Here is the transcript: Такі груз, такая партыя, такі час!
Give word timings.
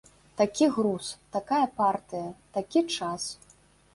Такі 0.39 0.67
груз, 0.77 1.09
такая 1.35 1.61
партыя, 1.81 2.31
такі 2.57 2.83
час! 2.95 3.29